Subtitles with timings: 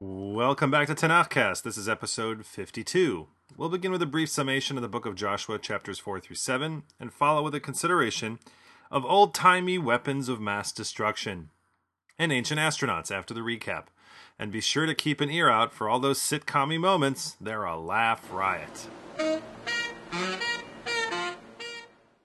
[0.00, 1.62] Welcome back to Tanakhcast.
[1.62, 3.26] This is episode 52.
[3.56, 6.84] We'll begin with a brief summation of the book of Joshua, chapters 4 through 7,
[6.98, 8.38] and follow with a consideration
[8.90, 11.50] of old timey weapons of mass destruction
[12.18, 13.88] and ancient astronauts after the recap.
[14.38, 17.36] And be sure to keep an ear out for all those sitcom moments.
[17.40, 18.88] They're a laugh riot.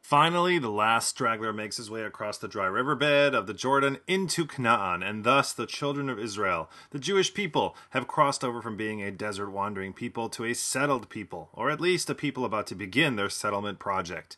[0.07, 4.45] Finally, the last straggler makes his way across the dry riverbed of the Jordan into
[4.45, 9.01] Canaan, and thus the children of Israel, the Jewish people, have crossed over from being
[9.01, 12.75] a desert wandering people to a settled people, or at least a people about to
[12.75, 14.37] begin their settlement project.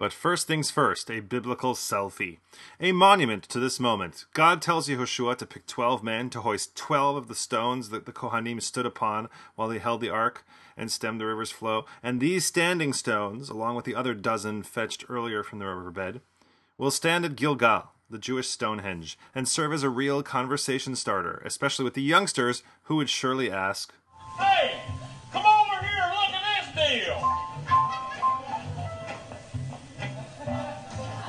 [0.00, 2.38] But first things first, a biblical selfie.
[2.80, 4.24] A monument to this moment.
[4.32, 8.12] God tells Yehoshua to pick 12 men to hoist 12 of the stones that the
[8.12, 10.42] Kohanim stood upon while they held the ark
[10.74, 11.84] and stemmed the river's flow.
[12.02, 16.22] And these standing stones, along with the other dozen fetched earlier from the riverbed,
[16.78, 21.84] will stand at Gilgal, the Jewish Stonehenge, and serve as a real conversation starter, especially
[21.84, 23.92] with the youngsters who would surely ask,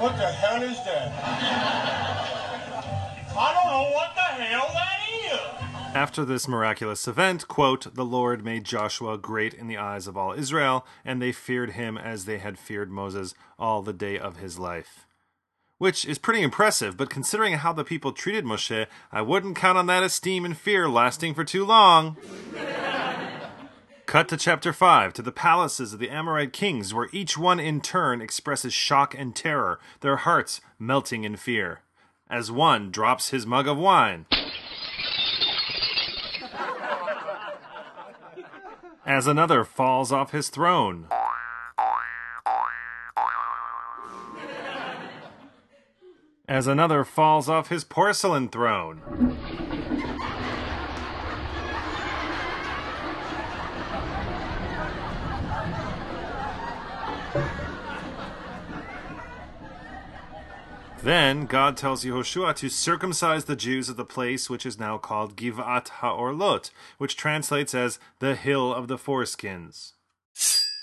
[0.02, 1.14] What the hell is that?
[3.38, 5.00] I don't know what the hell that
[5.32, 5.96] is.
[5.96, 10.34] After this miraculous event, quote, the Lord made Joshua great in the eyes of all
[10.34, 14.58] Israel, and they feared him as they had feared Moses all the day of his
[14.58, 15.06] life.
[15.78, 19.86] Which is pretty impressive, but considering how the people treated Moshe, I wouldn't count on
[19.86, 22.18] that esteem and fear lasting for too long.
[24.12, 27.80] Cut to chapter 5, to the palaces of the Amorite kings, where each one in
[27.80, 31.80] turn expresses shock and terror, their hearts melting in fear.
[32.30, 34.26] As one drops his mug of wine.
[39.06, 41.08] As another falls off his throne.
[46.50, 49.40] As another falls off his porcelain throne.
[61.04, 65.36] Then God tells Yehoshua to circumcise the Jews of the place which is now called
[65.36, 66.70] Givat HaOrlot,
[67.00, 69.94] which translates as the Hill of the Foreskins.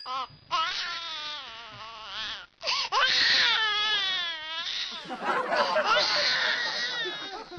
[0.04, 0.57] Ah, ah.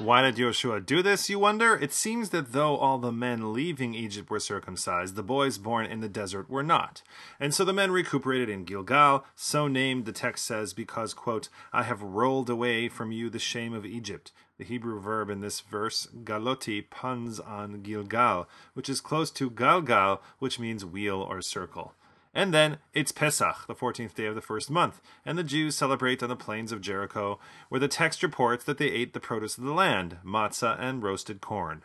[0.01, 1.75] Why did Joshua do this, you wonder?
[1.75, 5.99] It seems that though all the men leaving Egypt were circumcised, the boys born in
[5.99, 7.03] the desert were not.
[7.37, 11.83] And so the men recuperated in Gilgal, so named, the text says, because, quote, I
[11.83, 14.31] have rolled away from you the shame of Egypt.
[14.57, 20.21] The Hebrew verb in this verse, galoti, puns on Gilgal, which is close to galgal,
[20.39, 21.93] which means wheel or circle.
[22.39, 26.23] And then it's Pesach, the 14th day of the first month, and the Jews celebrate
[26.23, 29.65] on the plains of Jericho, where the text reports that they ate the produce of
[29.65, 31.83] the land, matzah and roasted corn.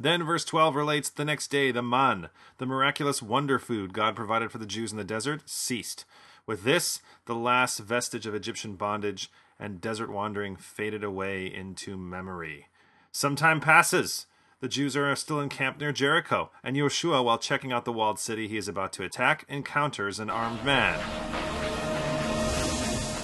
[0.00, 4.50] Then verse 12 relates the next day the man, the miraculous wonder food God provided
[4.50, 6.06] for the Jews in the desert, ceased.
[6.46, 9.30] With this, the last vestige of Egyptian bondage
[9.60, 12.68] and desert wandering faded away into memory.
[13.12, 14.24] Some time passes.
[14.60, 18.48] The Jews are still encamped near Jericho, and Yoshua, while checking out the walled city
[18.48, 20.98] he is about to attack, encounters an armed man.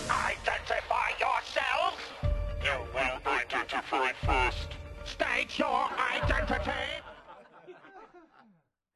[0.08, 1.96] Identify yourselves.
[2.62, 4.68] You will identify first.
[5.04, 6.70] State your identity.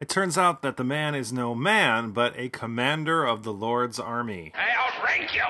[0.00, 3.98] It turns out that the man is no man, but a commander of the Lord's
[3.98, 4.53] army.
[4.54, 5.43] I'll rank you.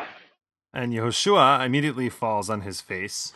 [0.73, 3.35] And Yehoshua immediately falls on his face.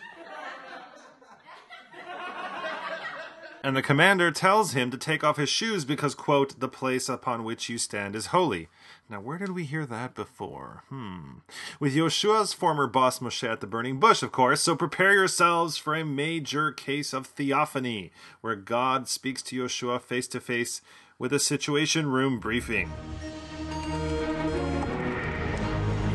[3.64, 7.44] And the commander tells him to take off his shoes because, quote, the place upon
[7.44, 8.68] which you stand is holy.
[9.08, 10.82] Now, where did we hear that before?
[10.88, 11.38] Hmm.
[11.78, 15.94] With Yoshua's former boss Moshe at the burning bush, of course, so prepare yourselves for
[15.94, 20.82] a major case of theophany, where God speaks to Yoshua face to face
[21.16, 22.90] with a situation room briefing.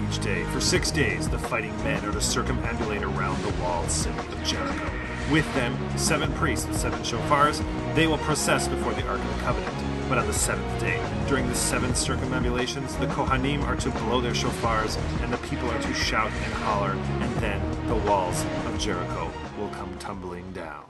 [0.09, 4.17] Each day, for six days, the fighting men are to circumambulate around the walled city
[4.17, 4.96] of Jericho.
[5.31, 7.61] With them, seven priests and seven shofars,
[7.95, 10.07] they will process before the Ark of the Covenant.
[10.07, 14.31] But on the seventh day, during the seven circumambulations, the Kohanim are to blow their
[14.31, 19.29] shofars, and the people are to shout and holler, and then the walls of Jericho
[19.57, 20.85] will come tumbling down.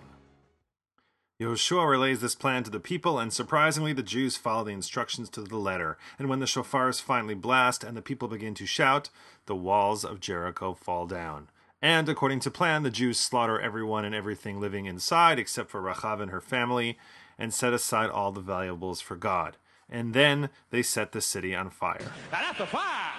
[1.42, 5.42] Yehoshua relays this plan to the people, and surprisingly, the Jews follow the instructions to
[5.42, 5.98] the letter.
[6.20, 9.10] And when the shofars finally blast and the people begin to shout,
[9.48, 11.50] the walls of Jericho fall down.
[11.82, 16.22] And according to plan, the Jews slaughter everyone and everything living inside except for Rachav
[16.22, 16.98] and her family,
[17.38, 19.58] and set aside all the valuables for God.
[19.90, 22.12] And then they set the city on fire.
[22.32, 23.14] Now that's a fire.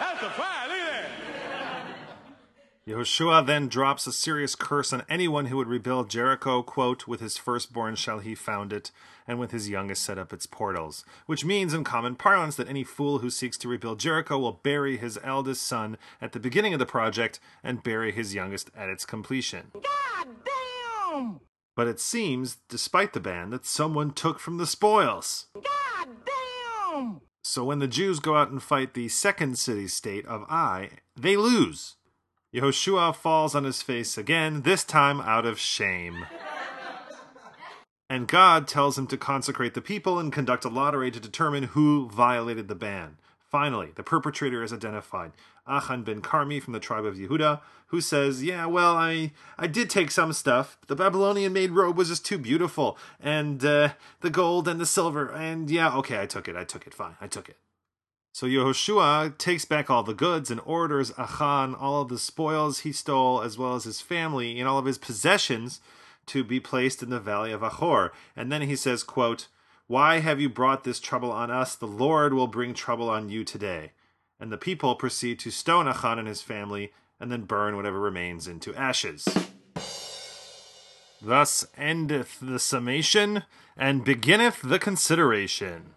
[0.00, 0.68] That's a fire.
[0.68, 0.95] Look at that.
[2.88, 7.36] Yehoshua then drops a serious curse on anyone who would rebuild Jericho, quote, with his
[7.36, 8.92] firstborn shall he found it,
[9.26, 11.04] and with his youngest set up its portals.
[11.26, 14.98] Which means, in common parlance, that any fool who seeks to rebuild Jericho will bury
[14.98, 19.04] his eldest son at the beginning of the project and bury his youngest at its
[19.04, 19.72] completion.
[19.74, 21.40] God damn!
[21.74, 25.46] But it seems, despite the ban, that someone took from the spoils.
[25.54, 27.20] God damn!
[27.42, 31.36] So when the Jews go out and fight the second city state of Ai, they
[31.36, 31.95] lose.
[32.56, 36.24] Yehoshua falls on his face again, this time out of shame.
[38.08, 42.08] And God tells him to consecrate the people and conduct a lottery to determine who
[42.08, 43.18] violated the ban.
[43.50, 45.32] Finally, the perpetrator is identified,
[45.68, 49.90] Achan ben Carmi from the tribe of Yehuda, who says, "Yeah, well, I I did
[49.90, 50.78] take some stuff.
[50.86, 55.30] The Babylonian made robe was just too beautiful, and uh, the gold and the silver,
[55.30, 56.56] and yeah, okay, I took it.
[56.56, 56.94] I took it.
[56.94, 57.56] Fine, I took it."
[58.36, 62.92] So Yehoshua takes back all the goods and orders Achan all of the spoils he
[62.92, 65.80] stole, as well as his family and all of his possessions,
[66.26, 68.12] to be placed in the valley of Achor.
[68.36, 69.48] And then he says, quote,
[69.86, 71.76] Why have you brought this trouble on us?
[71.76, 73.92] The Lord will bring trouble on you today.
[74.38, 78.46] And the people proceed to stone Achan and his family, and then burn whatever remains
[78.46, 79.26] into ashes.
[81.22, 83.44] Thus endeth the summation,
[83.78, 85.94] and beginneth the consideration.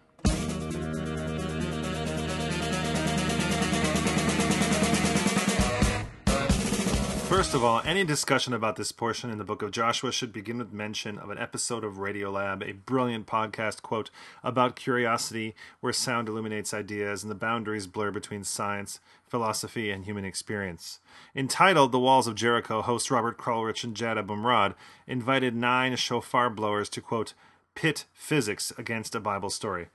[7.30, 10.58] First of all, any discussion about this portion in the book of Joshua should begin
[10.58, 14.10] with mention of an episode of Radiolab, a brilliant podcast, quote,
[14.42, 18.98] about curiosity where sound illuminates ideas and the boundaries blur between science,
[19.28, 20.98] philosophy, and human experience.
[21.32, 24.74] Entitled The Walls of Jericho, host Robert Krulwich and Jad Abumrad
[25.06, 27.34] invited nine shofar blowers to, quote,
[27.76, 29.86] pit physics against a Bible story.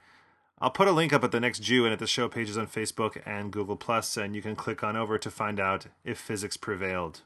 [0.59, 2.67] I'll put a link up at the next Jew and at the show pages on
[2.67, 6.55] Facebook and Google Plus, and you can click on over to find out if physics
[6.55, 7.21] prevailed.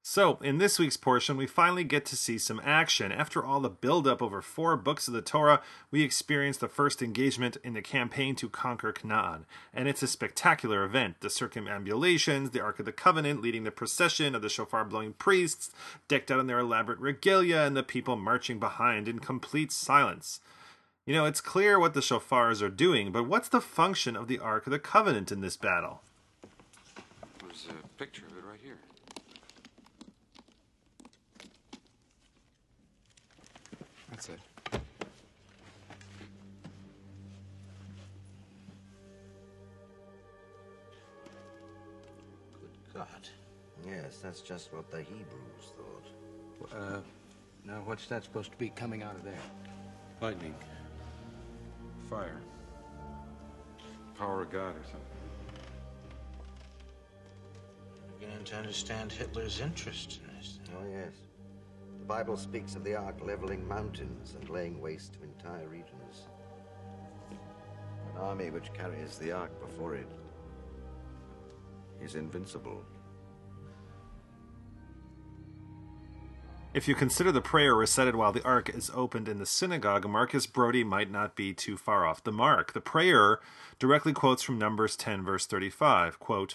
[0.00, 3.10] So, in this week's portion, we finally get to see some action.
[3.12, 5.60] After all the build-up over four books of the Torah,
[5.90, 9.44] we experience the first engagement in the campaign to conquer Canaan.
[9.74, 11.16] And it's a spectacular event.
[11.20, 15.72] The circumambulations, the Ark of the Covenant leading the procession of the shofar-blowing priests,
[16.06, 20.40] decked out in their elaborate regalia, and the people marching behind in complete silence.
[21.08, 24.38] You know, it's clear what the shofars are doing, but what's the function of the
[24.38, 26.02] Ark of the Covenant in this battle?
[27.40, 28.76] There's a picture of it right here.
[34.10, 34.38] That's it.
[34.70, 34.82] Good
[42.92, 43.28] God.
[43.86, 46.76] Yes, that's just what the Hebrews thought.
[46.78, 47.00] Uh,
[47.64, 49.40] now what's that supposed to be coming out of there?
[50.20, 50.54] Lightning.
[52.08, 52.40] Fire.
[54.16, 55.00] Power of God or something.
[58.00, 60.58] i Beginning to understand Hitler's interest in this.
[60.74, 61.12] Oh, yes.
[61.98, 66.28] The Bible speaks of the Ark leveling mountains and laying waste to entire regions.
[67.30, 70.08] An army which carries the Ark before it
[72.00, 72.82] is invincible.
[76.78, 80.46] If you consider the prayer recited while the ark is opened in the synagogue, Marcus
[80.46, 82.72] Brody might not be too far off the mark.
[82.72, 83.40] The prayer
[83.80, 86.54] directly quotes from Numbers 10, verse 35, quote,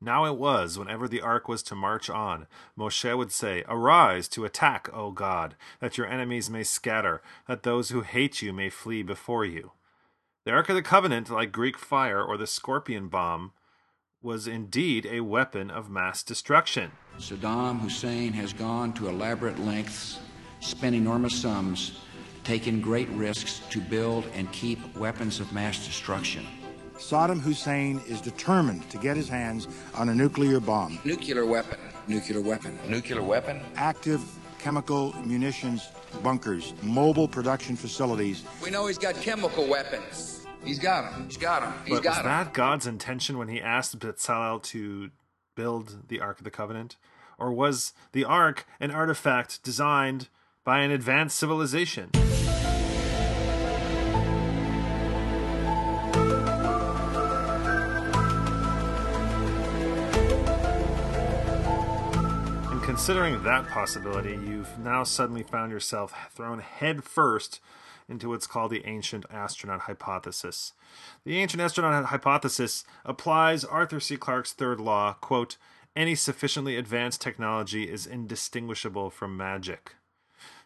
[0.00, 4.46] Now it was, whenever the ark was to march on, Moshe would say, Arise to
[4.46, 9.02] attack, O God, that your enemies may scatter, that those who hate you may flee
[9.02, 9.72] before you.
[10.46, 13.52] The Ark of the Covenant, like Greek fire or the scorpion bomb,
[14.24, 16.90] was indeed a weapon of mass destruction.
[17.18, 20.18] Saddam Hussein has gone to elaborate lengths,
[20.60, 22.00] spent enormous sums,
[22.42, 26.46] taken great risks to build and keep weapons of mass destruction.
[26.94, 30.98] Saddam Hussein is determined to get his hands on a nuclear bomb.
[31.04, 31.78] Nuclear weapon.
[32.08, 32.78] Nuclear weapon.
[32.88, 33.60] Nuclear weapon?
[33.76, 34.22] Active
[34.58, 35.90] chemical munitions
[36.22, 38.44] bunkers, mobile production facilities.
[38.62, 40.33] We know he's got chemical weapons.
[40.64, 41.24] He's got them.
[41.26, 41.72] He's got them.
[41.84, 42.24] He's But was got them.
[42.26, 45.10] that God's intention when he asked Bezalel to
[45.54, 46.96] build the Ark of the Covenant?
[47.38, 50.28] Or was the Ark an artifact designed
[50.64, 52.10] by an advanced civilization?
[62.70, 67.60] And considering that possibility, you've now suddenly found yourself thrown head first
[68.08, 70.72] into what's called the ancient astronaut hypothesis.
[71.24, 74.16] The ancient astronaut hypothesis applies Arthur C.
[74.16, 75.56] Clarke's third law, quote,
[75.96, 79.94] any sufficiently advanced technology is indistinguishable from magic.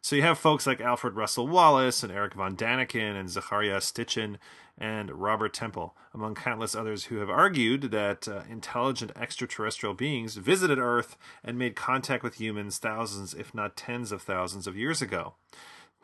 [0.01, 4.39] So you have folks like Alfred Russel Wallace and Eric von Daniken and Zecharia Sitchin
[4.79, 10.79] and Robert Temple, among countless others who have argued that uh, intelligent extraterrestrial beings visited
[10.79, 15.35] Earth and made contact with humans thousands, if not tens of thousands of years ago.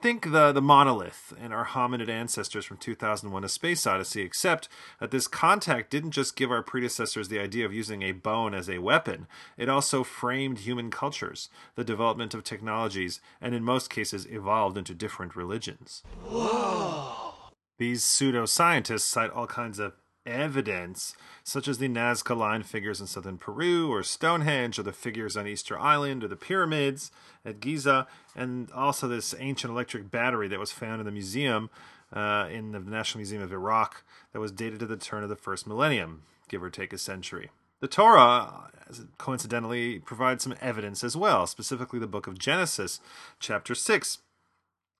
[0.04, 4.68] Think the, the monolith and our hominid ancestors from 2001 A Space Odyssey, except
[5.00, 8.68] that this contact didn't just give our predecessors the idea of using a bone as
[8.68, 14.26] a weapon, it also framed human cultures, the development of technologies, and in most cases
[14.26, 16.02] evolved into different religions.
[16.26, 17.32] Whoa.
[17.78, 19.94] These pseudoscientists cite all kinds of
[20.26, 25.36] evidence, such as the Nazca Line figures in southern Peru, or Stonehenge, or the figures
[25.36, 27.10] on Easter Island, or the pyramids
[27.44, 31.70] at Giza, and also this ancient electric battery that was found in the museum
[32.12, 35.36] uh, in the National Museum of Iraq that was dated to the turn of the
[35.36, 37.50] first millennium, give or take a century.
[37.80, 38.70] The Torah,
[39.18, 43.00] coincidentally, provides some evidence as well, specifically the book of Genesis,
[43.40, 44.18] chapter 6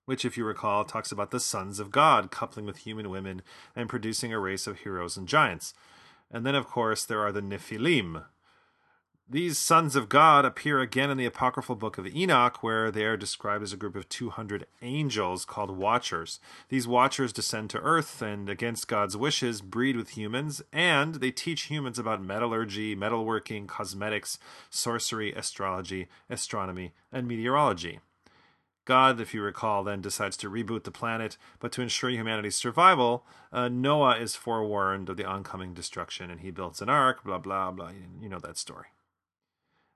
[0.05, 3.41] which, if you recall, talks about the sons of God coupling with human women
[3.75, 5.73] and producing a race of heroes and giants.
[6.31, 8.23] And then, of course, there are the Nephilim.
[9.27, 13.17] These sons of God appear again in the apocryphal book of Enoch, where they are
[13.17, 16.39] described as a group of 200 angels called Watchers.
[16.69, 21.63] These Watchers descend to earth and, against God's wishes, breed with humans, and they teach
[21.63, 24.37] humans about metallurgy, metalworking, cosmetics,
[24.69, 28.01] sorcery, astrology, astronomy, and meteorology.
[28.85, 33.25] God, if you recall, then decides to reboot the planet, but to ensure humanity's survival,
[33.51, 37.71] uh, Noah is forewarned of the oncoming destruction and he builds an ark, blah, blah,
[37.71, 37.91] blah.
[38.21, 38.87] You know that story.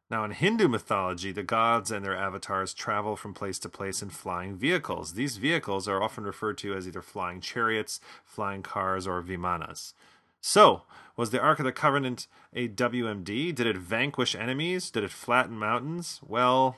[0.10, 4.10] Now, in Hindu mythology, the gods and their avatars travel from place to place in
[4.10, 5.14] flying vehicles.
[5.14, 9.94] These vehicles are often referred to as either flying chariots, flying cars, or vimanas.
[10.42, 10.84] So,
[11.16, 13.54] was the Ark of the Covenant a WMD?
[13.54, 14.90] Did it vanquish enemies?
[14.90, 16.20] Did it flatten mountains?
[16.26, 16.78] Well,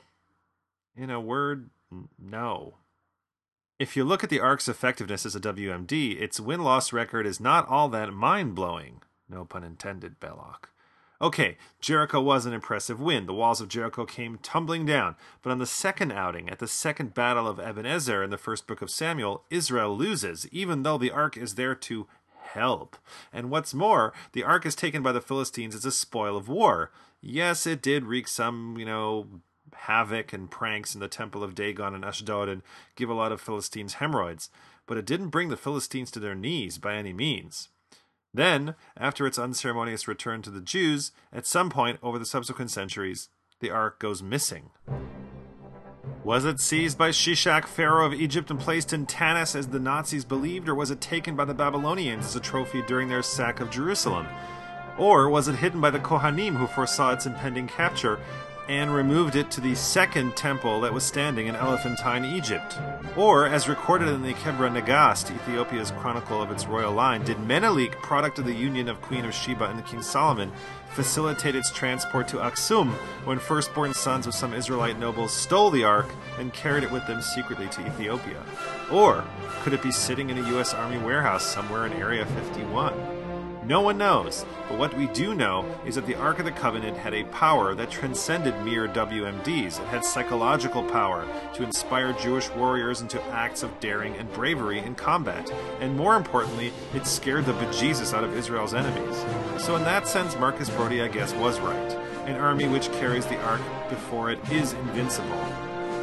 [0.98, 1.70] in a word,
[2.20, 2.76] no.
[3.80, 7.40] If you look at the Ark's effectiveness as a WMD, its win loss record is
[7.40, 9.02] not all that mind blowing.
[9.28, 10.70] No pun intended, Belloc.
[11.22, 13.28] Okay, Jericho was an impressive win.
[13.28, 15.16] The walls of Jericho came tumbling down.
[15.42, 18.82] But on the second outing, at the second battle of Ebenezer in the first book
[18.82, 22.08] of Samuel, Israel loses, even though the ark is there to
[22.42, 22.98] help.
[23.32, 26.92] And what's more, the ark is taken by the Philistines as a spoil of war.
[27.22, 29.28] Yes, it did wreak some, you know,
[29.74, 32.62] havoc and pranks in the temple of Dagon and Ashdod and
[32.96, 34.50] give a lot of Philistines hemorrhoids,
[34.86, 37.70] but it didn't bring the Philistines to their knees by any means.
[38.34, 43.30] Then, after its unceremonious return to the Jews, at some point over the subsequent centuries,
[43.60, 44.70] the ark goes missing.
[46.24, 50.24] Was it seized by Shishak, pharaoh of Egypt, and placed in Tanis as the Nazis
[50.24, 53.72] believed, or was it taken by the Babylonians as a trophy during their sack of
[53.72, 54.28] Jerusalem?
[55.00, 58.20] Or was it hidden by the Kohanim who foresaw its impending capture
[58.68, 62.78] and removed it to the second temple that was standing in Elephantine, Egypt?
[63.16, 67.94] Or, as recorded in the Kebra Nagast, Ethiopia's chronicle of its royal line, did Menelik,
[68.02, 70.52] product of the union of Queen of Sheba and King Solomon,
[70.94, 72.92] facilitate its transport to Aksum
[73.26, 77.22] when firstborn sons of some Israelite nobles stole the ark and carried it with them
[77.22, 78.44] secretly to Ethiopia?
[78.92, 79.24] Or
[79.62, 80.74] could it be sitting in a U.S.
[80.74, 83.21] Army warehouse somewhere in Area 51?
[83.64, 86.98] No one knows, but what we do know is that the Ark of the Covenant
[86.98, 89.80] had a power that transcended mere WMDs.
[89.80, 94.96] It had psychological power to inspire Jewish warriors into acts of daring and bravery in
[94.96, 95.52] combat.
[95.80, 99.24] And more importantly, it scared the bejesus out of Israel's enemies.
[99.64, 101.92] So, in that sense, Marcus Brody, I guess, was right.
[102.26, 105.38] An army which carries the Ark before it is invincible.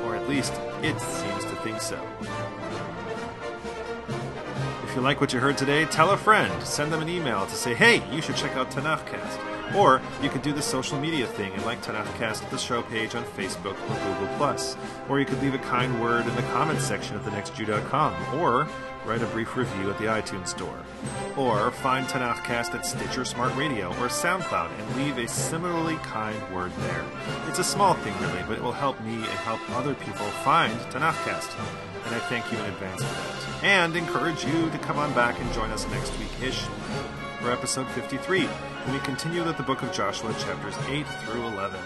[0.04, 2.00] Or at least, it seems to think so.
[4.98, 6.52] If you like what you heard today, tell a friend.
[6.64, 9.57] Send them an email to say, hey, you should check out Tanakhcast.
[9.76, 13.14] Or you could do the social media thing and like Tanakhcast at the show page
[13.14, 14.58] on Facebook or Google+.
[15.08, 18.38] Or you could leave a kind word in the comments section at thenextjew.com.
[18.38, 18.68] Or
[19.04, 20.78] write a brief review at the iTunes Store.
[21.36, 26.72] Or find Tanakhcast at Stitcher Smart Radio or SoundCloud and leave a similarly kind word
[26.80, 27.04] there.
[27.48, 30.78] It's a small thing, really, but it will help me and help other people find
[30.92, 31.56] Tanakhcast.
[32.06, 33.64] And I thank you in advance for that.
[33.64, 36.64] And encourage you to come on back and join us next week ish
[37.40, 41.78] for episode 53, when we continue with the book of Joshua, chapters 8 through 11.